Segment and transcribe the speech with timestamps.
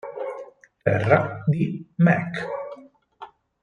[0.83, 2.47] Terra di Mac.